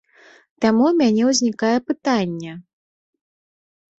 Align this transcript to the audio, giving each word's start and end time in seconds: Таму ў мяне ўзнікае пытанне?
Таму 0.63 0.83
ў 0.85 0.93
мяне 1.01 1.23
ўзнікае 1.31 1.77
пытанне? 1.89 2.51